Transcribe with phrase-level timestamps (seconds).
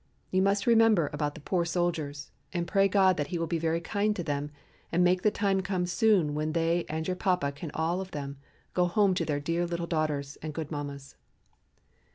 [0.31, 3.79] You must remember about the poor soldiers, and pray God that He will be very
[3.79, 4.49] kind to them
[4.91, 8.39] and make the time soon come when they and your papa can all of them
[8.73, 11.17] go home to their dear little daughters and good mammas.